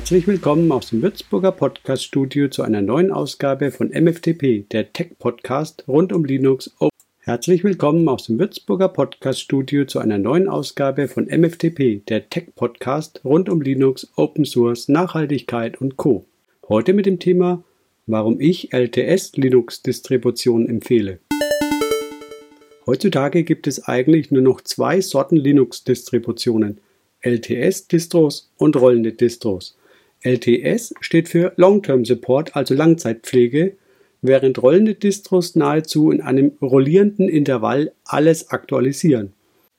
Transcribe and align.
Herzlich 0.00 0.26
willkommen 0.26 0.72
aus 0.72 0.88
dem 0.88 1.02
Würzburger 1.02 1.52
Podcast 1.52 2.04
Studio 2.04 2.48
zu 2.48 2.62
einer 2.62 2.80
neuen 2.80 3.12
Ausgabe 3.12 3.70
von 3.70 3.90
MFTP, 3.90 4.64
der 4.72 4.94
Tech 4.94 5.10
Podcast 5.18 5.84
rund 5.86 6.14
um 6.14 6.24
Linux. 6.24 6.74
Herzlich 7.18 7.64
willkommen 7.64 8.08
aus 8.08 8.24
dem 8.24 8.38
Würzburger 8.38 8.88
Podcast 8.88 9.42
Studio 9.42 9.84
zu 9.84 9.98
einer 9.98 10.16
neuen 10.16 10.48
Ausgabe 10.48 11.06
von 11.06 11.26
MFTP, 11.26 12.00
der 12.08 12.30
Tech 12.30 12.46
Podcast 12.56 13.20
rund 13.26 13.50
um 13.50 13.60
Linux, 13.60 14.10
Open 14.16 14.46
Source, 14.46 14.88
Nachhaltigkeit 14.88 15.78
und 15.82 15.98
Co. 15.98 16.24
Heute 16.66 16.94
mit 16.94 17.04
dem 17.04 17.18
Thema, 17.18 17.62
warum 18.06 18.40
ich 18.40 18.72
LTS 18.72 19.36
Linux 19.36 19.82
Distributionen 19.82 20.66
empfehle. 20.66 21.18
Heutzutage 22.86 23.44
gibt 23.44 23.66
es 23.66 23.84
eigentlich 23.84 24.30
nur 24.30 24.42
noch 24.42 24.62
zwei 24.62 25.02
Sorten 25.02 25.36
Linux 25.36 25.84
Distributionen. 25.84 26.80
LTS-Distros 27.22 28.50
und 28.56 28.76
rollende 28.76 29.12
Distros. 29.12 29.76
LTS 30.22 30.94
steht 31.00 31.28
für 31.28 31.52
Long-Term 31.56 32.04
Support, 32.04 32.54
also 32.54 32.74
Langzeitpflege, 32.74 33.76
während 34.22 34.62
rollende 34.62 34.94
Distros 34.94 35.56
nahezu 35.56 36.10
in 36.10 36.20
einem 36.20 36.52
rollierenden 36.60 37.28
Intervall 37.28 37.92
alles 38.04 38.50
aktualisieren. 38.50 39.32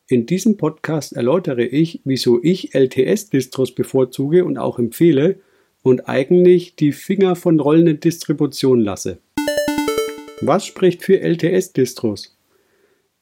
In 0.08 0.26
diesem 0.26 0.58
Podcast 0.58 1.13
erläutere 1.13 1.63
ich, 1.63 2.02
wieso 2.05 2.44
ich 2.44 2.73
LTS-Distros 2.73 3.73
bevorzuge 3.76 4.44
und 4.44 4.58
auch 4.58 4.80
empfehle 4.80 5.40
und 5.84 6.09
eigentlich 6.09 6.76
die 6.76 6.91
Finger 6.91 7.35
von 7.35 7.60
rollenden 7.60 7.99
Distributionen 7.99 8.84
lasse. 8.84 9.20
Was 10.41 10.66
spricht 10.66 11.04
für 11.04 11.21
LTS-Distros? 11.21 12.35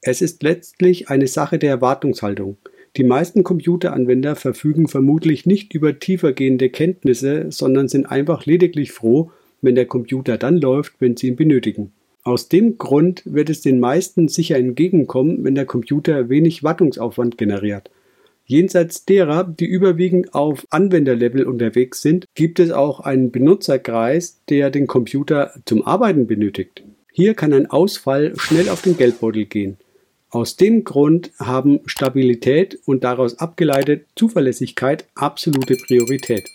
Es 0.01 0.21
ist 0.21 0.41
letztlich 0.41 1.09
eine 1.09 1.27
Sache 1.27 1.59
der 1.59 1.71
Erwartungshaltung. 1.71 2.57
Die 2.97 3.03
meisten 3.03 3.43
Computeranwender 3.43 4.35
verfügen 4.35 4.87
vermutlich 4.87 5.45
nicht 5.45 5.73
über 5.73 5.99
tiefergehende 5.99 6.69
Kenntnisse, 6.69 7.47
sondern 7.49 7.87
sind 7.87 8.07
einfach 8.07 8.45
lediglich 8.45 8.91
froh, 8.91 9.31
wenn 9.61 9.75
der 9.75 9.85
Computer 9.85 10.37
dann 10.37 10.57
läuft, 10.57 10.93
wenn 10.99 11.15
sie 11.15 11.27
ihn 11.27 11.35
benötigen. 11.35 11.91
Aus 12.23 12.49
dem 12.49 12.77
Grund 12.77 13.21
wird 13.25 13.49
es 13.49 13.61
den 13.61 13.79
meisten 13.79 14.27
sicher 14.27 14.57
entgegenkommen, 14.57 15.43
wenn 15.43 15.55
der 15.55 15.65
Computer 15.65 16.29
wenig 16.29 16.63
Wartungsaufwand 16.63 17.37
generiert. 17.37 17.89
Jenseits 18.45 19.05
derer, 19.05 19.43
die 19.43 19.67
überwiegend 19.67 20.33
auf 20.33 20.65
Anwenderlevel 20.71 21.45
unterwegs 21.45 22.01
sind, 22.01 22.25
gibt 22.33 22.59
es 22.59 22.71
auch 22.71 22.99
einen 22.99 23.31
Benutzerkreis, 23.31 24.41
der 24.49 24.71
den 24.71 24.87
Computer 24.87 25.53
zum 25.65 25.85
Arbeiten 25.85 26.25
benötigt. 26.25 26.83
Hier 27.11 27.35
kann 27.35 27.53
ein 27.53 27.67
Ausfall 27.67 28.33
schnell 28.37 28.69
auf 28.69 28.81
den 28.81 28.97
Geldbeutel 28.97 29.45
gehen. 29.45 29.77
Aus 30.31 30.55
dem 30.55 30.83
Grund 30.83 31.31
haben 31.39 31.79
Stabilität 31.85 32.79
und 32.85 33.03
daraus 33.03 33.39
abgeleitet 33.39 34.05
Zuverlässigkeit 34.15 35.07
absolute 35.15 35.75
Priorität. 35.75 36.47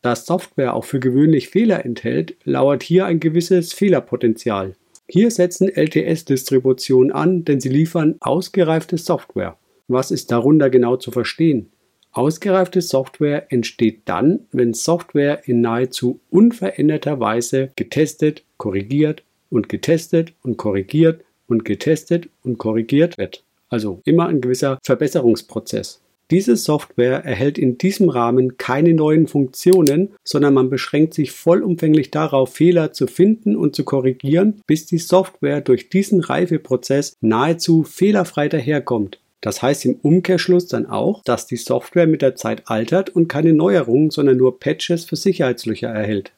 Da 0.00 0.16
Software 0.16 0.74
auch 0.74 0.84
für 0.84 1.00
gewöhnlich 1.00 1.50
Fehler 1.50 1.84
enthält, 1.84 2.36
lauert 2.44 2.82
hier 2.82 3.04
ein 3.04 3.20
gewisses 3.20 3.74
Fehlerpotenzial. 3.74 4.74
Hier 5.06 5.30
setzen 5.30 5.68
LTS-Distributionen 5.68 7.12
an, 7.12 7.44
denn 7.44 7.60
sie 7.60 7.68
liefern 7.68 8.16
ausgereifte 8.20 8.96
Software. 8.96 9.58
Was 9.86 10.10
ist 10.10 10.30
darunter 10.30 10.70
genau 10.70 10.96
zu 10.96 11.10
verstehen? 11.10 11.70
Ausgereifte 12.12 12.80
Software 12.80 13.52
entsteht 13.52 14.02
dann, 14.06 14.46
wenn 14.50 14.72
Software 14.72 15.46
in 15.46 15.60
nahezu 15.60 16.20
unveränderter 16.30 17.20
Weise 17.20 17.70
getestet, 17.76 18.44
korrigiert 18.56 19.24
und 19.50 19.68
getestet 19.68 20.32
und 20.42 20.56
korrigiert 20.56 21.23
und 21.48 21.64
getestet 21.64 22.28
und 22.42 22.58
korrigiert 22.58 23.18
wird. 23.18 23.42
Also 23.68 24.00
immer 24.04 24.28
ein 24.28 24.40
gewisser 24.40 24.78
Verbesserungsprozess. 24.82 26.00
Diese 26.30 26.56
Software 26.56 27.24
erhält 27.24 27.58
in 27.58 27.76
diesem 27.76 28.08
Rahmen 28.08 28.56
keine 28.56 28.94
neuen 28.94 29.26
Funktionen, 29.26 30.14
sondern 30.24 30.54
man 30.54 30.70
beschränkt 30.70 31.12
sich 31.12 31.32
vollumfänglich 31.32 32.10
darauf, 32.10 32.54
Fehler 32.54 32.92
zu 32.92 33.06
finden 33.06 33.56
und 33.56 33.76
zu 33.76 33.84
korrigieren, 33.84 34.62
bis 34.66 34.86
die 34.86 34.98
Software 34.98 35.60
durch 35.60 35.90
diesen 35.90 36.20
Reifeprozess 36.20 37.16
nahezu 37.20 37.82
fehlerfrei 37.82 38.48
daherkommt. 38.48 39.20
Das 39.42 39.60
heißt 39.60 39.84
im 39.84 39.96
Umkehrschluss 39.96 40.66
dann 40.66 40.86
auch, 40.86 41.22
dass 41.22 41.46
die 41.46 41.56
Software 41.56 42.06
mit 42.06 42.22
der 42.22 42.34
Zeit 42.34 42.62
altert 42.66 43.10
und 43.10 43.28
keine 43.28 43.52
Neuerungen, 43.52 44.10
sondern 44.10 44.38
nur 44.38 44.58
Patches 44.58 45.04
für 45.04 45.16
Sicherheitslöcher 45.16 45.88
erhält. 45.88 46.32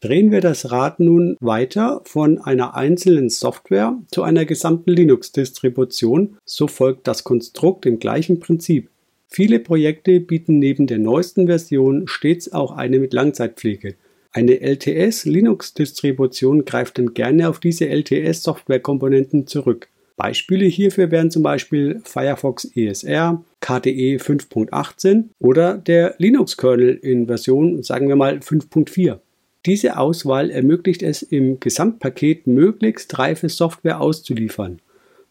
Drehen 0.00 0.30
wir 0.30 0.42
das 0.42 0.70
Rad 0.70 1.00
nun 1.00 1.38
weiter 1.40 2.02
von 2.04 2.38
einer 2.38 2.76
einzelnen 2.76 3.30
Software 3.30 3.96
zu 4.10 4.22
einer 4.22 4.44
gesamten 4.44 4.90
Linux-Distribution, 4.90 6.36
so 6.44 6.66
folgt 6.66 7.08
das 7.08 7.24
Konstrukt 7.24 7.86
im 7.86 7.98
gleichen 7.98 8.38
Prinzip. 8.38 8.90
Viele 9.28 9.58
Projekte 9.58 10.20
bieten 10.20 10.58
neben 10.58 10.86
der 10.86 10.98
neuesten 10.98 11.46
Version 11.46 12.06
stets 12.06 12.52
auch 12.52 12.72
eine 12.72 12.98
mit 12.98 13.14
Langzeitpflege. 13.14 13.94
Eine 14.32 14.60
LTS-Linux-Distribution 14.60 16.66
greift 16.66 16.98
dann 16.98 17.14
gerne 17.14 17.48
auf 17.48 17.58
diese 17.58 17.88
LTS-Softwarekomponenten 17.88 19.46
zurück. 19.46 19.88
Beispiele 20.16 20.66
hierfür 20.66 21.10
wären 21.10 21.30
zum 21.30 21.42
Beispiel 21.42 22.02
Firefox 22.04 22.66
ESR, 22.74 23.42
KDE 23.60 24.16
5.18 24.16 25.24
oder 25.38 25.78
der 25.78 26.14
Linux-Kernel 26.18 26.96
in 26.96 27.26
Version, 27.26 27.82
sagen 27.82 28.08
wir 28.08 28.16
mal 28.16 28.38
5.4. 28.38 29.20
Diese 29.66 29.98
Auswahl 29.98 30.50
ermöglicht 30.50 31.02
es 31.02 31.22
im 31.22 31.58
Gesamtpaket 31.58 32.46
möglichst 32.46 33.18
reife 33.18 33.48
Software 33.48 34.00
auszuliefern. 34.00 34.80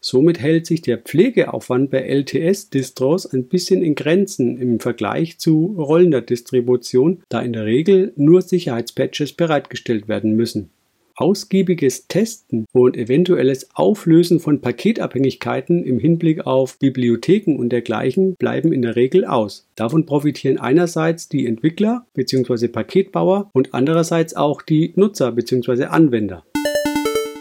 Somit 0.00 0.40
hält 0.40 0.66
sich 0.66 0.82
der 0.82 0.98
Pflegeaufwand 0.98 1.90
bei 1.90 2.02
LTS-Distros 2.02 3.32
ein 3.32 3.44
bisschen 3.44 3.82
in 3.82 3.94
Grenzen 3.94 4.58
im 4.58 4.78
Vergleich 4.78 5.38
zu 5.38 5.74
rollender 5.78 6.20
Distribution, 6.20 7.22
da 7.30 7.40
in 7.40 7.54
der 7.54 7.64
Regel 7.64 8.12
nur 8.16 8.42
Sicherheitspatches 8.42 9.32
bereitgestellt 9.32 10.06
werden 10.06 10.36
müssen. 10.36 10.70
Ausgiebiges 11.16 12.08
Testen 12.08 12.66
und 12.72 12.96
eventuelles 12.96 13.70
Auflösen 13.74 14.38
von 14.38 14.60
Paketabhängigkeiten 14.60 15.82
im 15.82 15.98
Hinblick 15.98 16.46
auf 16.46 16.78
Bibliotheken 16.78 17.56
und 17.56 17.70
dergleichen 17.70 18.34
bleiben 18.36 18.72
in 18.72 18.82
der 18.82 18.96
Regel 18.96 19.24
aus. 19.24 19.66
Davon 19.76 20.04
profitieren 20.04 20.58
einerseits 20.58 21.28
die 21.28 21.46
Entwickler 21.46 22.06
bzw. 22.14 22.68
Paketbauer 22.68 23.50
und 23.52 23.72
andererseits 23.72 24.36
auch 24.36 24.60
die 24.60 24.92
Nutzer 24.96 25.32
bzw. 25.32 25.84
Anwender. 25.84 26.44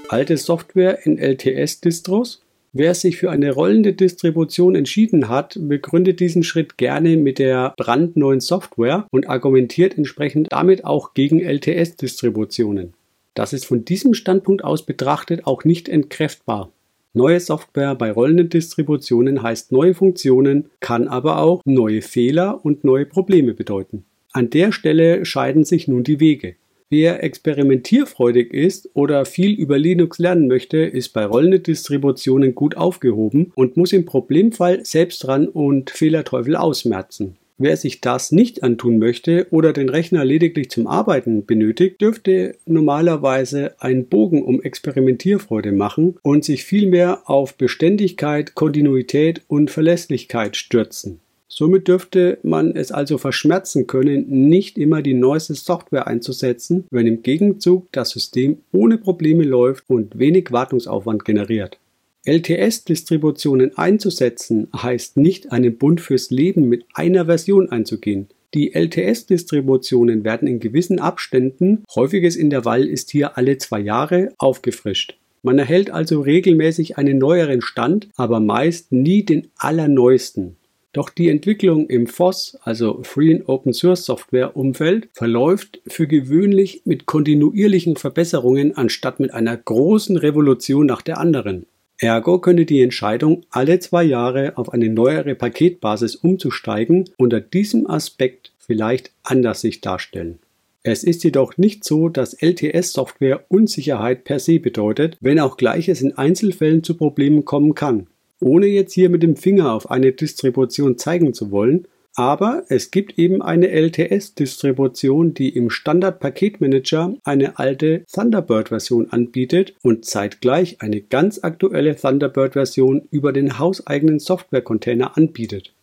Alte 0.08 0.38
Software 0.38 1.06
in 1.06 1.18
LTS-Distros 1.18 2.42
Wer 2.78 2.94
sich 2.94 3.16
für 3.16 3.32
eine 3.32 3.54
rollende 3.54 3.94
Distribution 3.94 4.76
entschieden 4.76 5.30
hat, 5.30 5.58
begründet 5.58 6.20
diesen 6.20 6.44
Schritt 6.44 6.78
gerne 6.78 7.16
mit 7.16 7.40
der 7.40 7.74
brandneuen 7.78 8.42
Software 8.42 9.08
und 9.12 9.30
argumentiert 9.30 9.98
entsprechend 9.98 10.52
damit 10.52 10.84
auch 10.84 11.14
gegen 11.14 11.40
LTS-Distributionen. 11.40 12.94
Das 13.36 13.54
ist 13.54 13.66
von 13.66 13.86
diesem 13.86 14.14
Standpunkt 14.14 14.64
aus 14.64 14.86
betrachtet 14.86 15.46
auch 15.46 15.66
nicht 15.66 15.88
entkräftbar. 15.88 16.72
Neue 17.14 17.40
Software 17.40 17.96
bei 17.96 18.12
rollenden 18.12 18.50
Distributionen 18.50 19.42
heißt 19.42 19.72
neue 19.72 19.94
Funktionen, 19.94 20.70
kann 20.80 21.08
aber 21.08 21.40
auch 21.40 21.62
neue 21.64 22.02
Fehler 22.02 22.66
und 22.66 22.84
neue 22.84 23.06
Probleme 23.06 23.54
bedeuten. 23.54 24.06
An 24.32 24.50
der 24.50 24.72
Stelle 24.72 25.24
scheiden 25.26 25.64
sich 25.64 25.88
nun 25.88 26.04
die 26.04 26.20
Wege. 26.20 26.56
Wer 26.90 27.24
experimentierfreudig 27.24 28.54
ist 28.54 28.90
oder 28.94 29.26
viel 29.26 29.52
über 29.52 29.78
Linux 29.78 30.20
lernen 30.20 30.48
möchte, 30.48 30.78
ist 30.78 31.10
bei 31.10 31.26
rollenden 31.26 31.64
Distributionen 31.64 32.54
gut 32.54 32.78
aufgehoben 32.78 33.52
und 33.56 33.76
muss 33.76 33.92
im 33.92 34.06
Problemfall 34.06 34.86
selbst 34.86 35.28
ran 35.28 35.48
und 35.48 35.90
Fehlerteufel 35.90 36.56
ausmerzen. 36.56 37.38
Wer 37.58 37.78
sich 37.78 38.02
das 38.02 38.34
nicht 38.34 38.64
antun 38.64 39.00
möchte 39.00 39.48
oder 39.50 39.72
den 39.72 39.88
Rechner 39.88 40.26
lediglich 40.26 40.70
zum 40.70 40.88
Arbeiten 40.88 41.46
benötigt, 41.46 42.02
dürfte 42.02 42.58
normalerweise 42.66 43.76
einen 43.80 44.08
Bogen 44.08 44.44
um 44.44 44.62
Experimentierfreude 44.62 45.72
machen 45.72 46.18
und 46.22 46.44
sich 46.44 46.66
vielmehr 46.66 47.30
auf 47.30 47.56
Beständigkeit, 47.56 48.56
Kontinuität 48.56 49.44
und 49.48 49.72
Verlässlichkeit 49.72 50.58
stürzen. 50.58 51.22
Somit 51.48 51.88
dürfte 51.88 52.40
man 52.44 52.76
es 52.76 52.92
also 52.92 53.18
verschmerzen 53.18 53.88
können, 53.88 54.50
nicht 54.50 54.78
immer 54.78 55.02
die 55.02 55.14
neueste 55.14 55.54
Software 55.54 56.08
einzusetzen, 56.08 56.84
wenn 56.92 57.08
im 57.08 57.24
Gegenzug 57.24 57.88
das 57.94 58.10
System 58.10 58.58
ohne 58.74 58.98
Probleme 58.98 59.46
läuft 59.46 59.86
und 59.88 60.20
wenig 60.20 60.52
Wartungsaufwand 60.52 61.24
generiert. 61.24 61.80
LTS-Distributionen 62.26 63.78
einzusetzen 63.78 64.68
heißt 64.76 65.18
nicht, 65.18 65.52
einen 65.52 65.78
Bund 65.78 66.02
fürs 66.02 66.32
Leben 66.32 66.68
mit 66.68 66.86
einer 66.94 67.26
Version 67.26 67.70
einzugehen. 67.70 68.28
Die 68.54 68.74
LTS-Distributionen 68.74 70.24
werden 70.24 70.48
in 70.48 70.60
gewissen 70.60 71.00
Abständen, 71.00 71.84
häufiges 71.94 72.36
Intervall 72.36 72.88
ist 72.88 73.12
hier 73.12 73.38
alle 73.38 73.58
zwei 73.58 73.80
Jahre, 73.80 74.34
aufgefrischt. 74.38 75.18
Man 75.44 75.60
erhält 75.60 75.92
also 75.92 76.22
regelmäßig 76.22 76.98
einen 76.98 77.20
neueren 77.20 77.62
Stand, 77.62 78.08
aber 78.16 78.40
meist 78.40 78.92
nie 78.92 79.24
den 79.24 79.50
allerneuesten. 79.58 80.56
Doch 80.94 81.10
die 81.10 81.28
Entwicklung 81.28 81.88
im 81.88 82.08
FOSS, 82.08 82.58
also 82.64 83.02
Free 83.04 83.36
and 83.36 83.50
Open 83.50 83.74
Source 83.74 84.06
Software 84.06 84.56
Umfeld, 84.56 85.10
verläuft 85.12 85.82
für 85.86 86.08
gewöhnlich 86.08 86.84
mit 86.86 87.06
kontinuierlichen 87.06 87.98
Verbesserungen 87.98 88.78
anstatt 88.78 89.20
mit 89.20 89.34
einer 89.34 89.58
großen 89.58 90.16
Revolution 90.16 90.86
nach 90.86 91.02
der 91.02 91.20
anderen. 91.20 91.66
Ergo 91.98 92.40
könnte 92.40 92.66
die 92.66 92.82
Entscheidung, 92.82 93.44
alle 93.50 93.80
zwei 93.80 94.04
Jahre 94.04 94.58
auf 94.58 94.70
eine 94.70 94.90
neuere 94.90 95.34
Paketbasis 95.34 96.16
umzusteigen, 96.16 97.10
unter 97.18 97.40
diesem 97.40 97.90
Aspekt 97.90 98.52
vielleicht 98.58 99.12
anders 99.24 99.62
sich 99.62 99.80
darstellen. 99.80 100.40
Es 100.84 101.04
ist 101.04 101.24
jedoch 101.24 101.58
nicht 101.58 101.84
so, 101.84 102.10
dass 102.10 102.34
LTS-Software 102.40 103.46
Unsicherheit 103.48 104.24
per 104.24 104.40
se 104.40 104.60
bedeutet, 104.60 105.18
wenn 105.20 105.40
auch 105.40 105.58
gleiches 105.58 106.02
in 106.02 106.18
Einzelfällen 106.18 106.84
zu 106.84 106.96
Problemen 106.96 107.46
kommen 107.46 107.74
kann. 107.74 108.08
Ohne 108.42 108.68
jetzt 108.68 108.94
hier 108.94 109.10
mit 109.10 109.24
dem 109.24 109.38
Finger 109.38 109.74
auf 109.74 109.90
eine 109.90 110.12
Distribution 110.12 110.98
zeigen 110.98 111.34
zu 111.34 111.50
wollen, 111.50 111.88
aber 112.16 112.64
es 112.70 112.92
gibt 112.92 113.20
eben 113.20 113.42
eine 113.42 113.68
LTS-Distribution, 113.68 115.34
die 115.34 115.50
im 115.50 115.70
Standard-Paketmanager 115.70 117.14
eine 117.26 117.60
alte 117.60 118.06
Thunderbird-Version 118.12 119.12
anbietet 119.12 119.76
und 119.82 120.06
zeitgleich 120.06 120.78
eine 120.80 121.02
ganz 121.02 121.44
aktuelle 121.44 121.96
Thunderbird-Version 121.96 123.08
über 123.12 123.34
den 123.34 123.60
hauseigenen 123.60 124.20
Software-Container 124.20 125.18
anbietet. 125.18 125.74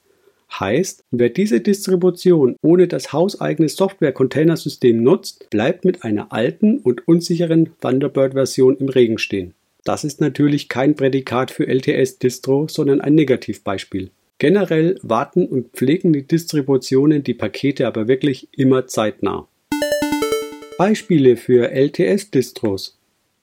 Heißt, 0.59 1.05
wer 1.11 1.29
diese 1.29 1.61
Distribution 1.61 2.57
ohne 2.63 2.89
das 2.89 3.13
hauseigene 3.13 3.69
Software-Container-System 3.69 5.03
nutzt, 5.03 5.51
bleibt 5.51 5.85
mit 5.85 6.03
einer 6.03 6.33
alten 6.33 6.79
und 6.79 7.07
unsicheren 7.07 7.71
Thunderbird-Version 7.81 8.77
im 8.79 8.89
Regen 8.89 9.19
stehen. 9.19 9.55
Das 9.85 10.05
ist 10.05 10.21
natürlich 10.21 10.69
kein 10.69 10.95
Prädikat 10.95 11.51
für 11.51 11.67
LTS-Distro, 11.67 12.69
sondern 12.69 13.01
ein 13.01 13.15
Negativbeispiel. 13.15 14.11
Generell 14.43 14.99
warten 15.05 15.47
und 15.47 15.71
pflegen 15.71 16.13
die 16.13 16.27
Distributionen 16.27 17.23
die 17.23 17.33
Pakete 17.33 17.87
aber 17.87 18.09
wirklich 18.09 18.49
immer 18.51 18.89
zeitnah. 18.89 19.47
Beispiele 20.77 21.37
für 21.37 21.71
LTS-Distros. 21.71 22.99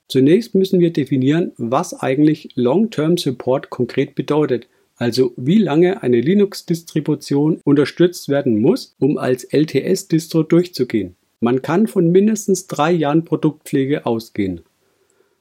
Zunächst 0.08 0.54
müssen 0.54 0.78
wir 0.78 0.92
definieren, 0.92 1.52
was 1.56 1.94
eigentlich 1.94 2.50
Long-Term 2.54 3.16
Support 3.16 3.70
konkret 3.70 4.14
bedeutet, 4.14 4.68
also 4.96 5.32
wie 5.38 5.56
lange 5.56 6.02
eine 6.02 6.20
Linux-Distribution 6.20 7.62
unterstützt 7.64 8.28
werden 8.28 8.60
muss, 8.60 8.94
um 8.98 9.16
als 9.16 9.44
LTS-Distro 9.44 10.42
durchzugehen. 10.42 11.16
Man 11.40 11.62
kann 11.62 11.86
von 11.86 12.12
mindestens 12.12 12.66
drei 12.66 12.92
Jahren 12.92 13.24
Produktpflege 13.24 14.04
ausgehen. 14.04 14.60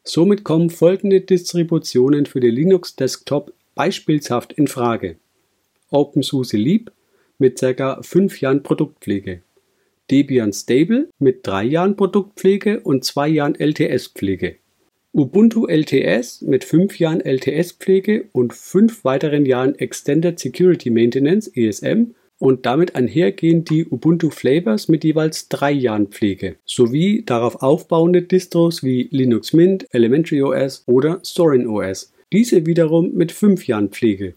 Somit 0.06 0.45
kommen 0.45 0.69
folgende 0.69 1.19
Distributionen 1.19 2.27
für 2.27 2.39
den 2.39 2.56
Linux 2.56 2.95
Desktop 2.95 3.51
beispielshaft 3.75 4.53
in 4.53 4.69
Frage. 4.69 5.17
OpenSUSE 5.91 6.57
Leap 6.57 6.91
mit 7.38 7.59
ca. 7.59 8.01
5 8.01 8.41
Jahren 8.41 8.63
Produktpflege, 8.63 9.41
Debian 10.12 10.53
Stable 10.53 11.09
mit 11.19 11.45
3 11.47 11.63
Jahren 11.63 11.95
Produktpflege 11.95 12.80
und 12.81 13.06
2 13.06 13.27
Jahren 13.30 13.56
LTS-Pflege, 13.56 14.56
Ubuntu 15.13 15.65
LTS 15.65 16.41
mit 16.41 16.63
5 16.63 17.00
Jahren 17.00 17.21
LTS-Pflege 17.21 18.25
und 18.31 18.53
5 18.53 19.03
weiteren 19.03 19.45
Jahren 19.45 19.75
Extended 19.75 20.39
Security 20.39 20.89
Maintenance 20.89 21.47
ESM 21.56 22.15
und 22.38 22.65
damit 22.65 22.95
einhergehend 22.95 23.69
die 23.69 23.85
Ubuntu 23.85 24.30
Flavors 24.30 24.88
mit 24.88 25.03
jeweils 25.03 25.50
3 25.50 25.71
Jahren 25.71 26.07
Pflege, 26.07 26.56
sowie 26.65 27.24
darauf 27.25 27.62
aufbauende 27.62 28.21
Distros 28.21 28.83
wie 28.83 29.09
Linux 29.12 29.53
Mint, 29.53 29.88
Elementary 29.92 30.42
OS 30.42 30.83
oder 30.85 31.19
Sorin 31.24 31.68
OS, 31.68 32.13
diese 32.31 32.65
wiederum 32.65 33.13
mit 33.13 33.31
5 33.31 33.68
Jahren 33.68 33.89
Pflege. 33.89 34.35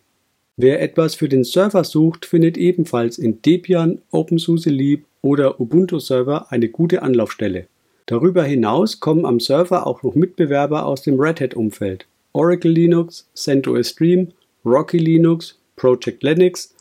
Wer 0.57 0.83
etwas 0.83 1.15
für 1.15 1.29
den 1.29 1.45
Server 1.45 1.83
sucht, 1.83 2.27
findet 2.27 2.59
ebenfalls 2.59 3.19
in 3.19 3.41
Debian, 3.41 4.03
OpenSUSE 4.11 4.71
Leap 4.71 5.05
oder 5.23 5.61
Ubuntu 5.61 5.99
Server 5.99 6.53
eine 6.53 6.69
gute 6.69 7.03
Anlaufstelle. 7.03 7.67
Darüber 8.07 8.45
hinaus 8.45 9.01
kommen 9.01 9.25
am 9.25 9.41
Server 9.41 9.87
auch 9.87 10.03
noch 10.03 10.15
Mitbewerber 10.15 10.85
aus 10.85 11.03
dem 11.03 11.19
Red 11.19 11.41
Hat 11.41 11.55
Umfeld. 11.55 12.07
Oracle 12.35 12.73
Linux, 12.73 13.29
CentOS 13.35 13.91
Stream, 13.91 14.29
Rocky 14.65 14.99
Linux, 14.99 15.59
Project 15.77 16.23
Linux. 16.23 16.75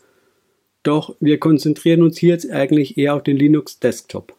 Doch 0.82 1.14
wir 1.20 1.38
konzentrieren 1.38 2.02
uns 2.02 2.18
hier 2.18 2.30
jetzt 2.30 2.50
eigentlich 2.50 2.98
eher 2.98 3.14
auf 3.14 3.22
den 3.22 3.36
Linux 3.36 3.78
Desktop. 3.78 4.34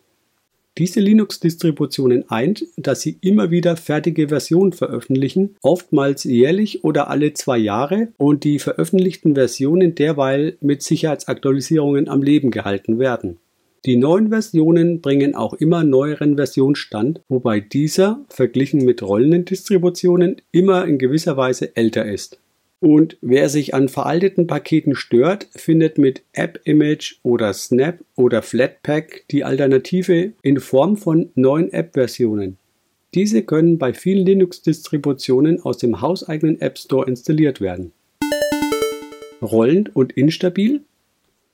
Diese 0.79 0.99
Linux-Distributionen 1.01 2.31
eint, 2.31 2.65
dass 2.77 3.01
sie 3.01 3.17
immer 3.21 3.51
wieder 3.51 3.77
fertige 3.77 4.29
Versionen 4.29 4.71
veröffentlichen, 4.71 5.55
oftmals 5.61 6.23
jährlich 6.23 6.83
oder 6.83 7.11
alle 7.11 7.33
zwei 7.33 7.59
Jahre 7.59 8.07
und 8.17 8.43
die 8.43 8.57
veröffentlichten 8.57 9.35
Versionen 9.35 9.93
derweil 9.93 10.57
mit 10.61 10.81
Sicherheitsaktualisierungen 10.81 12.09
am 12.09 12.23
Leben 12.23 12.49
gehalten 12.49 12.97
werden. 12.97 13.37
Die 13.85 13.97
neuen 13.97 14.29
Versionen 14.29 15.01
bringen 15.01 15.35
auch 15.35 15.53
immer 15.53 15.83
neueren 15.83 16.37
Versionsstand, 16.37 17.21
wobei 17.27 17.59
dieser 17.59 18.25
verglichen 18.29 18.83
mit 18.83 19.03
rollenden 19.03 19.45
Distributionen 19.45 20.37
immer 20.51 20.87
in 20.87 20.97
gewisser 20.97 21.37
Weise 21.37 21.75
älter 21.75 22.05
ist. 22.05 22.39
Und 22.83 23.15
wer 23.21 23.47
sich 23.47 23.73
an 23.73 23.87
veralteten 23.87 24.45
Paketen 24.45 24.93
stört, 24.93 25.47
findet 25.55 25.97
mit 25.97 26.21
AppImage 26.35 27.15
oder 27.23 27.53
Snap 27.53 27.99
oder 28.15 28.41
Flatpak 28.41 29.23
die 29.31 29.45
Alternative 29.45 30.33
in 30.41 30.59
Form 30.59 30.97
von 30.97 31.29
neuen 31.33 31.71
App-Versionen. 31.71 32.57
Diese 33.13 33.43
können 33.43 33.77
bei 33.77 33.93
vielen 33.93 34.25
Linux-Distributionen 34.25 35.61
aus 35.63 35.77
dem 35.77 36.01
hauseigenen 36.01 36.59
App 36.59 36.77
Store 36.77 37.07
installiert 37.07 37.61
werden. 37.61 37.93
Rollend 39.41 39.95
und 39.95 40.11
instabil? 40.11 40.81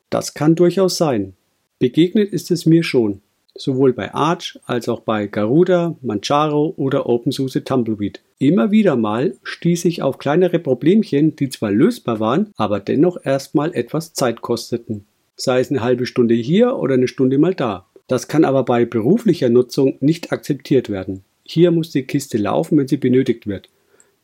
Das 0.10 0.34
kann 0.34 0.56
durchaus 0.56 0.98
sein. 0.98 1.34
Begegnet 1.78 2.34
ist 2.34 2.50
es 2.50 2.66
mir 2.66 2.82
schon, 2.82 3.22
sowohl 3.62 3.94
bei 3.94 4.14
Arch 4.14 4.60
als 4.66 4.90
auch 4.90 5.02
bei 5.02 5.28
Garuda, 5.28 5.96
Manjaro 6.02 6.74
oder 6.78 7.08
OpenSUSE 7.08 7.64
Tumbleweed. 7.64 8.22
Immer 8.40 8.72
wieder 8.72 8.96
mal 8.96 9.36
stieß 9.44 9.86
ich 9.86 10.02
auf 10.02 10.18
kleinere 10.18 10.60
Problemchen, 10.60 11.36
die 11.36 11.50
zwar 11.50 11.72
lösbar 11.72 12.20
waren, 12.20 12.54
aber 12.56 12.80
dennoch 12.80 13.18
erstmal 13.24 13.74
etwas 13.74 14.14
Zeit 14.14 14.42
kosteten. 14.42 15.06
Sei 15.36 15.60
es 15.60 15.70
eine 15.70 15.82
halbe 15.82 16.06
Stunde 16.06 16.36
hier 16.36 16.78
oder 16.78 16.96
eine 16.96 17.08
Stunde 17.08 17.38
mal 17.38 17.54
da. 17.54 17.86
Das 18.08 18.28
kann 18.28 18.46
aber 18.46 18.64
bei 18.64 18.86
beruflicher 18.86 19.50
Nutzung 19.50 19.98
nicht 20.00 20.32
akzeptiert 20.32 20.90
werden. 20.90 21.24
Hier 21.44 21.72
muss 21.72 21.92
die 21.92 22.04
Kiste 22.04 22.38
laufen, 22.38 22.78
wenn 22.78 22.88
sie 22.88 22.98
benötigt 22.98 23.46
wird. 23.46 23.70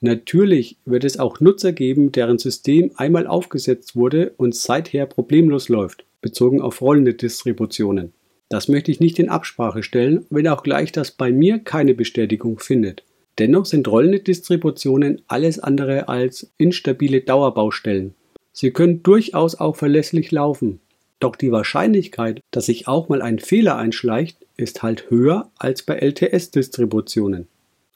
Natürlich 0.01 0.77
wird 0.85 1.03
es 1.03 1.19
auch 1.19 1.39
Nutzer 1.39 1.71
geben, 1.71 2.11
deren 2.11 2.37
System 2.37 2.91
einmal 2.95 3.27
aufgesetzt 3.27 3.95
wurde 3.95 4.33
und 4.37 4.55
seither 4.55 5.05
problemlos 5.05 5.69
läuft, 5.69 6.05
bezogen 6.21 6.61
auf 6.61 6.81
rollende 6.81 7.13
Distributionen. 7.13 8.13
Das 8.55 8.69
möchte 8.69 8.89
ich 8.89 9.01
nicht 9.01 9.19
in 9.19 9.27
Absprache 9.27 9.83
stellen, 9.83 10.25
wenn 10.29 10.47
auch 10.47 10.63
gleich 10.63 10.93
das 10.93 11.11
bei 11.11 11.29
mir 11.29 11.59
keine 11.59 11.93
Bestätigung 11.93 12.57
findet. 12.57 13.03
Dennoch 13.37 13.65
sind 13.65 13.85
rollende 13.85 14.21
Distributionen 14.21 15.21
alles 15.27 15.59
andere 15.59 16.07
als 16.07 16.53
instabile 16.57 17.19
Dauerbaustellen. 17.19 18.15
Sie 18.53 18.71
können 18.71 19.03
durchaus 19.03 19.55
auch 19.55 19.75
verlässlich 19.75 20.31
laufen. 20.31 20.79
Doch 21.19 21.35
die 21.35 21.51
Wahrscheinlichkeit, 21.51 22.39
dass 22.51 22.67
sich 22.67 22.87
auch 22.87 23.09
mal 23.09 23.21
ein 23.21 23.39
Fehler 23.39 23.75
einschleicht, 23.75 24.37
ist 24.55 24.83
halt 24.83 25.11
höher 25.11 25.51
als 25.57 25.83
bei 25.83 25.95
LTS-Distributionen. 25.95 27.49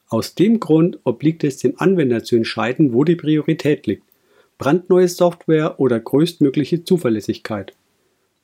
Aus 0.09 0.35
dem 0.35 0.59
Grund 0.59 0.99
obliegt 1.05 1.45
es 1.45 1.59
dem 1.59 1.79
Anwender 1.79 2.25
zu 2.25 2.35
entscheiden, 2.35 2.91
wo 2.91 3.05
die 3.05 3.15
Priorität 3.15 3.87
liegt. 3.87 4.03
Brandneue 4.57 5.07
Software 5.07 5.79
oder 5.79 6.01
größtmögliche 6.01 6.83
Zuverlässigkeit. 6.83 7.71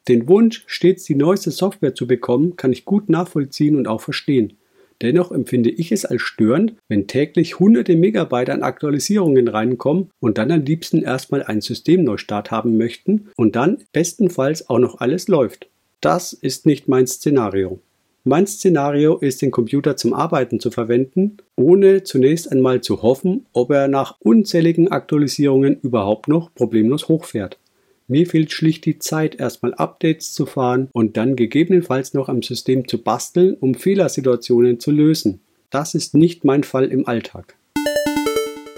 Den 0.08 0.28
Wunsch, 0.28 0.64
stets 0.68 1.04
die 1.06 1.16
neueste 1.16 1.52
Software 1.52 1.96
zu 1.96 2.06
bekommen, 2.06 2.56
kann 2.58 2.72
ich 2.72 2.86
gut 2.86 3.10
nachvollziehen 3.10 3.76
und 3.76 3.88
auch 3.88 4.02
verstehen. 4.02 4.54
Dennoch 5.02 5.32
empfinde 5.32 5.70
ich 5.70 5.92
es 5.92 6.06
als 6.06 6.22
störend, 6.22 6.74
wenn 6.88 7.08
täglich 7.08 7.60
hunderte 7.60 7.96
Megabyte 7.96 8.50
an 8.50 8.64
Aktualisierungen 8.64 9.48
reinkommen 9.48 10.10
und 10.20 10.38
dann 10.38 10.52
am 10.52 10.62
liebsten 10.62 11.02
erstmal 11.02 11.44
einen 11.44 11.62
Systemneustart 11.62 12.52
haben 12.52 12.78
möchten 12.78 13.30
und 13.36 13.56
dann 13.56 13.80
bestenfalls 13.92 14.70
auch 14.70 14.80
noch 14.80 15.00
alles 15.00 15.28
läuft. 15.28 15.68
Das 16.02 16.34
ist 16.34 16.66
nicht 16.66 16.88
mein 16.88 17.08
Szenario. 17.08 17.80
Mein 18.24 18.48
Szenario 18.48 19.18
ist, 19.18 19.42
den 19.42 19.52
Computer 19.52 19.98
zum 19.98 20.14
Arbeiten 20.14 20.60
zu 20.60 20.72
verwenden, 20.72 21.38
ohne 21.56 22.04
zunächst 22.04 22.52
einmal 22.52 22.82
zu 22.82 23.04
hoffen, 23.04 23.46
ob 23.54 23.70
er 23.70 23.88
nach 23.88 24.16
unzähligen 24.20 24.92
Aktualisierungen 24.92 25.80
überhaupt 25.82 26.28
noch 26.28 26.54
problemlos 26.56 27.08
hochfährt. 27.08 27.60
Mir 28.08 28.28
fehlt 28.28 28.52
schlicht 28.52 28.86
die 28.86 29.00
Zeit, 29.00 29.40
erstmal 29.40 29.74
Updates 29.74 30.34
zu 30.34 30.46
fahren 30.46 30.90
und 30.92 31.18
dann 31.18 31.36
gegebenenfalls 31.36 32.14
noch 32.14 32.30
am 32.30 32.44
System 32.44 32.88
zu 32.88 33.02
basteln, 33.02 33.58
um 33.60 33.74
Fehlersituationen 33.74 34.80
zu 34.80 34.92
lösen. 34.92 35.42
Das 35.72 35.96
ist 35.96 36.14
nicht 36.14 36.46
mein 36.46 36.64
Fall 36.64 36.86
im 36.86 37.08
Alltag. 37.08 37.56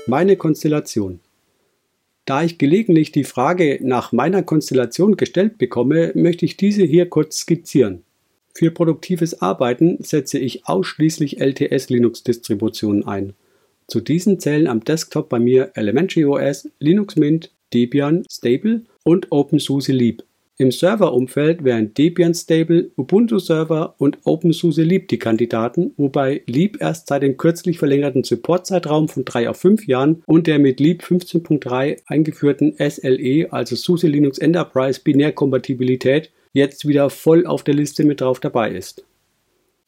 Meine 0.07 0.37
Konstellation. 0.37 1.19
Da 2.23 2.43
ich 2.43 2.57
gelegentlich 2.57 3.11
die 3.11 3.25
Frage 3.25 3.79
nach 3.81 4.13
meiner 4.13 4.43
Konstellation 4.43 5.17
gestellt 5.17 5.57
bekomme, 5.57 6.13
möchte 6.15 6.45
ich 6.45 6.55
diese 6.55 6.83
hier 6.83 7.09
kurz 7.09 7.39
skizzieren. 7.39 8.03
Für 8.53 8.71
produktives 8.71 9.41
Arbeiten 9.41 9.97
setze 10.01 10.39
ich 10.39 10.67
ausschließlich 10.67 11.41
LTS-Linux-Distributionen 11.41 13.05
ein. 13.05 13.33
Zu 13.87 13.99
diesen 13.99 14.39
zählen 14.39 14.67
am 14.67 14.83
Desktop 14.85 15.27
bei 15.27 15.39
mir 15.39 15.71
Elementary 15.75 16.25
OS, 16.25 16.69
Linux 16.79 17.17
Mint, 17.17 17.51
Debian 17.73 18.23
Stable 18.31 18.83
und 19.03 19.31
OpenSUSE 19.31 19.91
Leap. 19.91 20.23
Im 20.59 20.71
Serverumfeld 20.71 21.63
wären 21.63 21.93
Debian 21.93 22.33
Stable, 22.33 22.89
Ubuntu 22.95 23.37
Server 23.37 23.93
und 23.99 24.17
OpenSUSE 24.23 24.81
Leap 24.81 25.07
die 25.07 25.19
Kandidaten, 25.19 25.93
wobei 25.97 26.41
Leap 26.47 26.81
erst 26.81 27.07
seit 27.07 27.21
dem 27.21 27.37
kürzlich 27.37 27.77
verlängerten 27.77 28.23
Supportzeitraum 28.23 29.07
von 29.07 29.23
3 29.23 29.49
auf 29.49 29.57
5 29.57 29.85
Jahren 29.85 30.23
und 30.25 30.47
der 30.47 30.57
mit 30.57 30.79
Leap 30.79 31.03
15.3 31.03 31.99
eingeführten 32.07 32.73
SLE, 32.79 33.51
also 33.51 33.75
SUSE 33.75 34.07
Linux 34.07 34.39
Enterprise 34.39 34.99
Binärkompatibilität, 35.03 36.31
jetzt 36.53 36.87
wieder 36.87 37.11
voll 37.11 37.45
auf 37.45 37.63
der 37.63 37.75
Liste 37.75 38.03
mit 38.03 38.21
drauf 38.21 38.39
dabei 38.39 38.71
ist. 38.71 39.05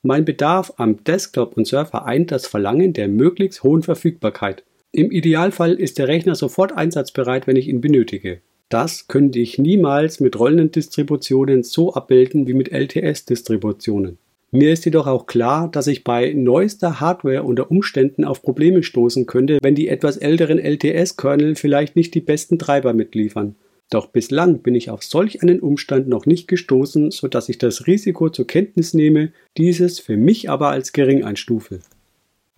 Mein 0.04 0.24
Bedarf 0.24 0.74
am 0.78 1.04
Desktop 1.04 1.58
und 1.58 1.66
Surfer 1.66 2.06
eint 2.06 2.32
das 2.32 2.46
Verlangen 2.46 2.94
der 2.94 3.08
möglichst 3.08 3.64
hohen 3.64 3.82
Verfügbarkeit. 3.82 4.64
Im 4.92 5.12
Idealfall 5.12 5.74
ist 5.74 6.00
der 6.00 6.08
Rechner 6.08 6.34
sofort 6.34 6.76
einsatzbereit, 6.76 7.46
wenn 7.46 7.56
ich 7.56 7.68
ihn 7.68 7.80
benötige. 7.80 8.42
Das 8.70 9.08
könnte 9.08 9.40
ich 9.40 9.60
niemals 9.60 10.20
mit 10.20 10.40
rollenden 10.40 10.72
Distributionen 10.72 11.62
so 11.64 11.94
abbilden 11.94 12.48
wie 12.48 12.54
mit 12.54 12.72
LTS-Distributionen. 12.72 14.18
Mir 14.52 14.74
ist 14.74 14.86
jedoch 14.86 15.06
auch 15.06 15.28
klar, 15.28 15.70
dass 15.70 15.86
ich 15.86 16.04
bei 16.04 16.34
neuester 16.34 17.00
Hardware 17.00 17.44
unter 17.44 17.70
Umständen 17.70 18.24
auf 18.24 18.42
Probleme 18.42 18.82
stoßen 18.82 19.28
könnte, 19.28 19.60
wenn 19.62 19.76
die 19.76 19.90
etwas 19.90 20.18
älteren 20.18 20.58
LTS-Kernel 20.58 21.54
vielleicht 21.56 21.96
nicht 21.96 22.16
die 22.16 22.22
besten 22.22 22.58
Treiber 22.58 22.94
mitliefern. 22.94 23.56
Doch 23.92 24.08
bislang 24.08 24.60
bin 24.60 24.74
ich 24.74 24.90
auf 24.90 25.04
solch 25.04 25.44
einen 25.44 25.60
Umstand 25.60 26.08
noch 26.08 26.26
nicht 26.26 26.48
gestoßen, 26.48 27.12
so 27.12 27.28
dass 27.28 27.50
ich 27.50 27.60
das 27.60 27.86
Risiko 27.86 28.30
zur 28.30 28.48
Kenntnis 28.48 28.96
nehme, 28.96 29.34
dieses 29.56 30.00
für 30.00 30.18
mich 30.18 30.50
aber 30.50 30.70
als 30.70 30.94
gering 30.94 31.24
einstufe. 31.24 31.80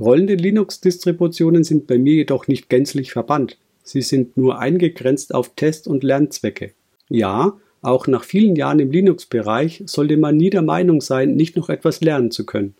Rollende 0.01 0.33
Linux-Distributionen 0.33 1.63
sind 1.63 1.85
bei 1.85 1.99
mir 1.99 2.15
jedoch 2.15 2.47
nicht 2.47 2.69
gänzlich 2.69 3.11
verbannt. 3.11 3.59
Sie 3.83 4.01
sind 4.01 4.35
nur 4.35 4.57
eingegrenzt 4.57 5.31
auf 5.31 5.53
Test- 5.55 5.87
und 5.87 6.03
Lernzwecke. 6.03 6.73
Ja, 7.07 7.59
auch 7.83 8.07
nach 8.07 8.23
vielen 8.23 8.55
Jahren 8.55 8.79
im 8.79 8.89
Linux-Bereich 8.89 9.83
sollte 9.85 10.17
man 10.17 10.37
nie 10.37 10.49
der 10.49 10.63
Meinung 10.63 11.01
sein, 11.01 11.35
nicht 11.35 11.55
noch 11.55 11.69
etwas 11.69 12.01
lernen 12.01 12.31
zu 12.31 12.47
können. 12.47 12.73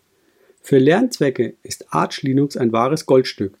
Für 0.62 0.78
Lernzwecke 0.78 1.54
ist 1.62 1.94
Arch 1.94 2.22
Linux 2.22 2.56
ein 2.56 2.72
wahres 2.72 3.06
Goldstück. 3.06 3.56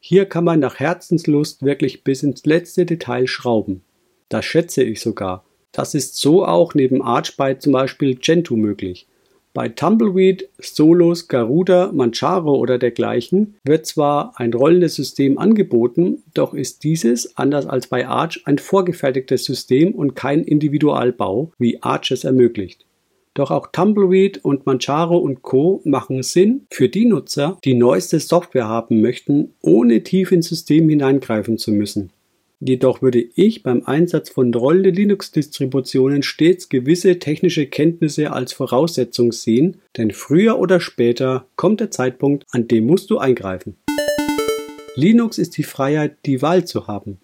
Hier 0.00 0.24
kann 0.24 0.44
man 0.44 0.60
nach 0.60 0.78
Herzenslust 0.80 1.62
wirklich 1.62 2.04
bis 2.04 2.22
ins 2.22 2.46
letzte 2.46 2.86
Detail 2.86 3.26
schrauben. 3.26 3.82
Das 4.30 4.46
schätze 4.46 4.82
ich 4.82 5.00
sogar. 5.00 5.44
Das 5.72 5.94
ist 5.94 6.16
so 6.16 6.46
auch 6.46 6.72
neben 6.72 7.02
Arch 7.02 7.36
bei 7.36 7.52
zum 7.52 7.74
Beispiel 7.74 8.14
Gentoo 8.14 8.56
möglich. 8.56 9.06
Bei 9.54 9.68
Tumbleweed, 9.68 10.48
Solos, 10.58 11.28
Garuda, 11.28 11.92
Manjaro 11.92 12.56
oder 12.56 12.76
dergleichen 12.76 13.54
wird 13.62 13.86
zwar 13.86 14.32
ein 14.34 14.52
rollendes 14.52 14.96
System 14.96 15.38
angeboten, 15.38 16.24
doch 16.34 16.54
ist 16.54 16.82
dieses, 16.82 17.36
anders 17.36 17.64
als 17.64 17.86
bei 17.86 18.08
Arch, 18.08 18.42
ein 18.46 18.58
vorgefertigtes 18.58 19.44
System 19.44 19.94
und 19.94 20.16
kein 20.16 20.42
Individualbau, 20.42 21.52
wie 21.56 21.80
Arch 21.84 22.10
es 22.10 22.24
ermöglicht. 22.24 22.84
Doch 23.34 23.52
auch 23.52 23.68
Tumbleweed 23.70 24.44
und 24.44 24.66
Manjaro 24.66 25.18
und 25.18 25.42
Co. 25.42 25.80
machen 25.84 26.24
Sinn 26.24 26.66
für 26.72 26.88
die 26.88 27.04
Nutzer, 27.04 27.56
die 27.64 27.74
neueste 27.74 28.18
Software 28.18 28.66
haben 28.66 29.02
möchten, 29.02 29.54
ohne 29.60 30.02
tief 30.02 30.32
ins 30.32 30.48
System 30.48 30.88
hineingreifen 30.88 31.58
zu 31.58 31.70
müssen. 31.70 32.10
Jedoch 32.66 33.02
würde 33.02 33.22
ich 33.34 33.62
beim 33.62 33.82
Einsatz 33.84 34.30
von 34.30 34.54
rollenden 34.54 34.94
Linux-Distributionen 34.94 36.22
stets 36.22 36.70
gewisse 36.70 37.18
technische 37.18 37.66
Kenntnisse 37.66 38.32
als 38.32 38.54
Voraussetzung 38.54 39.32
sehen, 39.32 39.82
denn 39.98 40.12
früher 40.12 40.58
oder 40.58 40.80
später 40.80 41.46
kommt 41.56 41.80
der 41.80 41.90
Zeitpunkt, 41.90 42.46
an 42.52 42.66
dem 42.66 42.86
musst 42.86 43.10
du 43.10 43.18
eingreifen. 43.18 43.76
Linux 44.96 45.36
ist 45.36 45.58
die 45.58 45.62
Freiheit, 45.62 46.16
die 46.24 46.40
Wahl 46.40 46.64
zu 46.64 46.86
haben. 46.86 47.18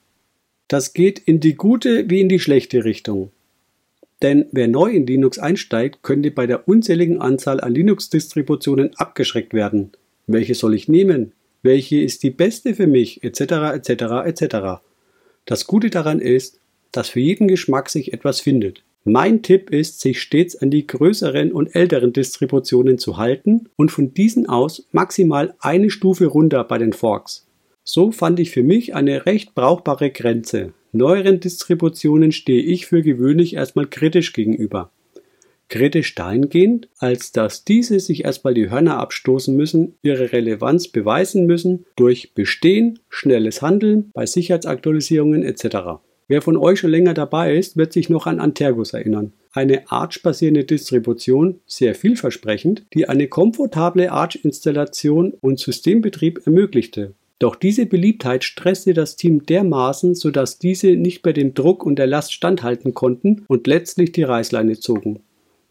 Das 0.69 0.93
geht 0.93 1.19
in 1.19 1.41
die 1.41 1.55
gute 1.55 2.11
wie 2.11 2.21
in 2.21 2.29
die 2.29 2.39
schlechte 2.39 2.85
Richtung. 2.85 3.31
Denn 4.21 4.45
wer 4.53 4.69
neu 4.69 4.91
in 4.91 5.07
Linux 5.07 5.39
einsteigt, 5.39 6.03
könnte 6.03 6.31
bei 6.33 6.47
der 6.47 6.69
unzähligen 6.69 7.19
Anzahl 7.19 7.63
an 7.63 7.75
Linux-Distributionen 7.75 8.95
abgeschreckt 8.97 9.55
werden. 9.55 9.93
Welche 10.27 10.55
soll 10.55 10.75
ich 10.75 10.87
nehmen? 10.87 11.33
Welche 11.63 11.99
ist 11.99 12.25
die 12.25 12.31
beste 12.31 12.75
für 12.75 12.87
mich? 12.87 13.25
etc. 13.25 13.41
etc. 13.75 14.03
etc. 14.27 14.83
Das 15.45 15.67
Gute 15.67 15.91
daran 15.91 16.21
ist, 16.21 16.61
dass 16.93 17.11
für 17.11 17.21
jeden 17.21 17.49
Geschmack 17.49 17.89
sich 17.89 18.13
etwas 18.13 18.41
findet. 18.41 18.83
Mein 19.05 19.43
Tipp 19.43 19.71
ist, 19.71 20.01
sich 20.01 20.21
stets 20.21 20.57
an 20.57 20.71
die 20.71 20.87
größeren 20.87 21.53
und 21.53 21.75
älteren 21.75 22.13
Distributionen 22.13 22.99
zu 22.99 23.17
halten 23.17 23.69
und 23.77 23.91
von 23.91 24.13
diesen 24.13 24.47
aus 24.47 24.87
maximal 24.93 25.55
eine 25.59 25.89
Stufe 25.89 26.27
runter 26.27 26.65
bei 26.65 26.77
den 26.77 26.93
Forks. 26.93 27.47
So 27.83 28.13
fand 28.13 28.39
ich 28.41 28.51
für 28.51 28.63
mich 28.63 28.95
eine 28.95 29.25
recht 29.25 29.55
brauchbare 29.55 30.11
Grenze. 30.11 30.75
Neueren 30.93 31.41
Distributionen 31.41 32.31
stehe 32.31 32.63
ich 32.63 32.87
für 32.87 33.03
gewöhnlich 33.03 33.55
erstmal 33.55 33.87
kritisch 33.87 34.35
gegenüber. 34.35 34.91
Kritisch 35.71 36.17
dahingehend, 36.17 36.89
als 36.99 37.31
dass 37.31 37.65
diese 37.65 38.01
sich 38.01 38.25
erstmal 38.25 38.55
die 38.55 38.71
Hörner 38.71 38.99
abstoßen 38.99 39.57
müssen, 39.57 39.95
ihre 40.03 40.33
Relevanz 40.33 40.89
beweisen 40.89 41.47
müssen 41.47 41.87
durch 41.95 42.35
Bestehen, 42.35 42.99
schnelles 43.09 43.63
Handeln 43.63 44.11
bei 44.13 44.27
Sicherheitsaktualisierungen 44.27 45.45
etc. 45.45 46.03
Wer 46.27 46.43
von 46.43 46.57
euch 46.57 46.81
schon 46.81 46.91
länger 46.91 47.15
dabei 47.15 47.57
ist, 47.57 47.77
wird 47.77 47.93
sich 47.93 48.11
noch 48.11 48.27
an 48.27 48.41
Antergos 48.41 48.95
erinnern. 48.95 49.33
Eine 49.53 49.91
Arch-basierende 49.91 50.65
Distribution, 50.65 51.61
sehr 51.67 51.95
vielversprechend, 51.95 52.85
die 52.93 53.09
eine 53.09 53.29
komfortable 53.29 54.11
Arch-Installation 54.11 55.35
und 55.41 55.61
Systembetrieb 55.61 56.47
ermöglichte. 56.47 57.15
Doch 57.39 57.55
diese 57.55 57.87
Beliebtheit 57.87 58.43
stresste 58.43 58.93
das 58.93 59.15
Team 59.15 59.47
dermaßen, 59.47 60.17
sodass 60.17 60.59
diese 60.59 60.97
nicht 60.97 61.23
bei 61.23 61.33
dem 61.33 61.55
Druck 61.55 61.87
und 61.87 61.97
der 61.97 62.09
Last 62.09 62.33
standhalten 62.33 62.93
konnten 62.93 63.45
und 63.47 63.69
letztlich 63.69 64.11
die 64.13 64.25
Reißleine 64.25 64.79
zogen. 64.79 65.21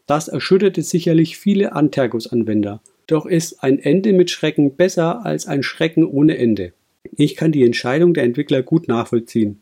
Das 0.10 0.28
erschütterte 0.28 0.82
sicherlich 0.82 1.38
viele 1.38 1.74
Antergos-Anwender. 1.74 2.82
Doch 3.06 3.28
ist 3.28 3.64
ein 3.64 3.78
Ende 3.78 4.12
mit 4.12 4.32
Schrecken 4.32 4.76
besser 4.76 5.24
als 5.24 5.46
ein 5.46 5.62
Schrecken 5.62 6.04
ohne 6.04 6.36
Ende. 6.36 6.74
Ich 7.16 7.36
kann 7.36 7.52
die 7.52 7.64
Entscheidung 7.64 8.16
der 8.16 8.24
Entwickler 8.24 8.64
gut 8.64 8.88
nachvollziehen. 8.88 9.62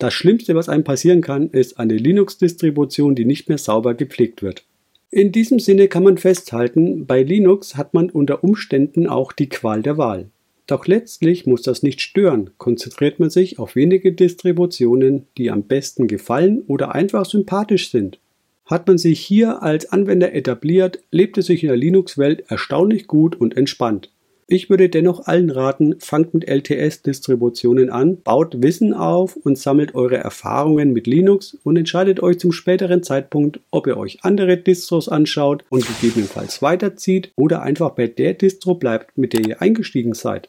Das 0.00 0.12
Schlimmste, 0.12 0.56
was 0.56 0.68
einem 0.68 0.82
passieren 0.82 1.20
kann, 1.20 1.50
ist 1.50 1.78
eine 1.78 1.96
Linux-Distribution, 1.96 3.14
die 3.14 3.24
nicht 3.24 3.48
mehr 3.48 3.58
sauber 3.58 3.94
gepflegt 3.94 4.42
wird. 4.42 4.64
In 5.12 5.30
diesem 5.30 5.60
Sinne 5.60 5.86
kann 5.86 6.02
man 6.02 6.18
festhalten, 6.18 7.06
bei 7.06 7.22
Linux 7.22 7.76
hat 7.76 7.94
man 7.94 8.10
unter 8.10 8.42
Umständen 8.42 9.06
auch 9.06 9.30
die 9.30 9.48
Qual 9.48 9.82
der 9.82 9.96
Wahl. 9.96 10.30
Doch 10.66 10.88
letztlich 10.88 11.46
muss 11.46 11.62
das 11.62 11.84
nicht 11.84 12.00
stören, 12.00 12.50
konzentriert 12.58 13.20
man 13.20 13.30
sich 13.30 13.60
auf 13.60 13.76
wenige 13.76 14.12
Distributionen, 14.12 15.28
die 15.38 15.52
am 15.52 15.62
besten 15.62 16.08
gefallen 16.08 16.62
oder 16.66 16.92
einfach 16.92 17.24
sympathisch 17.24 17.92
sind. 17.92 18.18
Hat 18.66 18.88
man 18.88 18.98
sich 18.98 19.20
hier 19.20 19.62
als 19.62 19.92
Anwender 19.92 20.34
etabliert, 20.34 20.98
lebt 21.12 21.38
es 21.38 21.46
sich 21.46 21.62
in 21.62 21.68
der 21.68 21.76
Linux-Welt 21.76 22.44
erstaunlich 22.48 23.06
gut 23.06 23.40
und 23.40 23.56
entspannt. 23.56 24.10
Ich 24.48 24.70
würde 24.70 24.88
dennoch 24.88 25.26
allen 25.26 25.50
raten, 25.50 25.96
fangt 25.98 26.34
mit 26.34 26.48
LTS-Distributionen 26.48 27.90
an, 27.90 28.22
baut 28.22 28.62
Wissen 28.62 28.92
auf 28.92 29.36
und 29.36 29.58
sammelt 29.58 29.94
eure 29.94 30.18
Erfahrungen 30.18 30.92
mit 30.92 31.06
Linux 31.06 31.56
und 31.62 31.76
entscheidet 31.76 32.20
euch 32.22 32.38
zum 32.38 32.52
späteren 32.52 33.02
Zeitpunkt, 33.02 33.60
ob 33.70 33.86
ihr 33.86 33.96
euch 33.96 34.24
andere 34.24 34.56
Distros 34.56 35.08
anschaut 35.08 35.64
und 35.68 35.86
gegebenenfalls 35.86 36.62
weiterzieht 36.62 37.32
oder 37.36 37.62
einfach 37.62 37.90
bei 37.90 38.08
der 38.08 38.34
Distro 38.34 38.74
bleibt, 38.74 39.16
mit 39.16 39.32
der 39.32 39.46
ihr 39.46 39.62
eingestiegen 39.62 40.14
seid. 40.14 40.48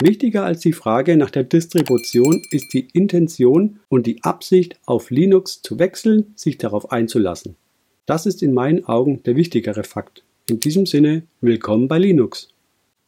Wichtiger 0.00 0.44
als 0.44 0.60
die 0.60 0.72
Frage 0.72 1.16
nach 1.16 1.30
der 1.30 1.44
Distribution 1.44 2.42
ist 2.50 2.72
die 2.72 2.88
Intention 2.92 3.80
und 3.88 4.06
die 4.06 4.24
Absicht, 4.24 4.76
auf 4.84 5.10
Linux 5.10 5.62
zu 5.62 5.78
wechseln, 5.78 6.32
sich 6.34 6.58
darauf 6.58 6.90
einzulassen. 6.90 7.56
Das 8.06 8.26
ist 8.26 8.42
in 8.42 8.52
meinen 8.52 8.84
Augen 8.84 9.22
der 9.22 9.36
wichtigere 9.36 9.84
Fakt. 9.84 10.24
In 10.48 10.58
diesem 10.58 10.86
Sinne, 10.86 11.22
willkommen 11.40 11.86
bei 11.86 11.98
Linux. 11.98 12.48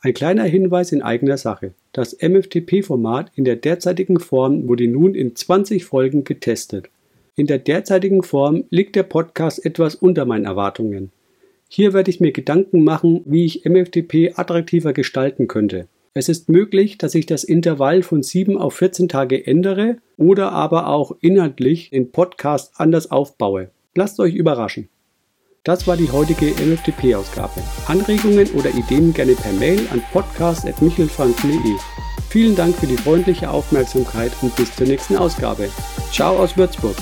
Ein 0.00 0.14
kleiner 0.14 0.44
Hinweis 0.44 0.92
in 0.92 1.02
eigener 1.02 1.36
Sache. 1.36 1.72
Das 1.92 2.16
MFTP-Format 2.20 3.32
in 3.34 3.44
der 3.44 3.56
derzeitigen 3.56 4.20
Form 4.20 4.68
wurde 4.68 4.86
nun 4.86 5.14
in 5.14 5.34
20 5.34 5.84
Folgen 5.84 6.22
getestet. 6.22 6.90
In 7.34 7.48
der 7.48 7.58
derzeitigen 7.58 8.22
Form 8.22 8.64
liegt 8.70 8.94
der 8.94 9.02
Podcast 9.02 9.64
etwas 9.64 9.96
unter 9.96 10.26
meinen 10.26 10.44
Erwartungen. 10.44 11.10
Hier 11.68 11.92
werde 11.92 12.10
ich 12.10 12.20
mir 12.20 12.30
Gedanken 12.30 12.84
machen, 12.84 13.22
wie 13.24 13.46
ich 13.46 13.64
MFTP 13.64 14.34
attraktiver 14.36 14.92
gestalten 14.92 15.48
könnte. 15.48 15.88
Es 16.16 16.28
ist 16.28 16.48
möglich, 16.48 16.96
dass 16.96 17.16
ich 17.16 17.26
das 17.26 17.42
Intervall 17.42 18.04
von 18.04 18.22
7 18.22 18.56
auf 18.56 18.74
14 18.74 19.08
Tage 19.08 19.44
ändere 19.44 19.96
oder 20.16 20.52
aber 20.52 20.86
auch 20.86 21.16
inhaltlich 21.20 21.90
den 21.90 22.12
Podcast 22.12 22.74
anders 22.76 23.10
aufbaue. 23.10 23.70
Lasst 23.96 24.20
euch 24.20 24.34
überraschen. 24.34 24.88
Das 25.64 25.88
war 25.88 25.96
die 25.96 26.12
heutige 26.12 26.52
MFTP-Ausgabe. 26.52 27.60
Anregungen 27.88 28.48
oder 28.52 28.70
Ideen 28.70 29.12
gerne 29.12 29.32
per 29.32 29.52
Mail 29.54 29.80
an 29.90 30.02
podcast.michelfrank.de. 30.12 31.74
Vielen 32.28 32.54
Dank 32.54 32.76
für 32.76 32.86
die 32.86 32.96
freundliche 32.96 33.50
Aufmerksamkeit 33.50 34.32
und 34.42 34.54
bis 34.54 34.74
zur 34.76 34.86
nächsten 34.86 35.16
Ausgabe. 35.16 35.68
Ciao 36.12 36.36
aus 36.36 36.56
Würzburg. 36.56 36.96